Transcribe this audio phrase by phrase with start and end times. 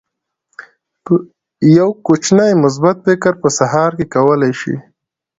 [1.77, 4.75] یو کوچنی مثبت فکر په سهار کې کولی شي.